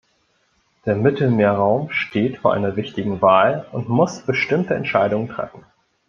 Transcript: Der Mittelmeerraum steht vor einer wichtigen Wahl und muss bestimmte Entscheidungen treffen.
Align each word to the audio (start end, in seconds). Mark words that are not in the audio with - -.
Der 0.87 0.95
Mittelmeerraum 0.95 1.91
steht 1.91 2.39
vor 2.39 2.55
einer 2.55 2.75
wichtigen 2.75 3.21
Wahl 3.21 3.67
und 3.71 3.87
muss 3.87 4.23
bestimmte 4.25 4.73
Entscheidungen 4.73 5.29
treffen. 5.29 5.63